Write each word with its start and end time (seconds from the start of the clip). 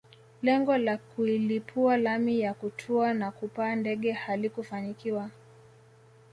Lengo 0.41 0.77
la 0.77 0.97
kuilipua 0.97 1.97
lami 1.97 2.39
ya 2.39 2.53
kutua 2.53 3.13
na 3.13 3.31
kupaa 3.31 3.75
ndege 3.75 4.11
halikufanikiwa 4.11 5.29